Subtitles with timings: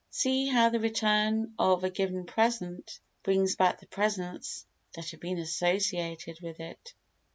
[0.09, 5.37] See how the return of a given present brings back the presents that have been
[5.37, 6.95] associated with it.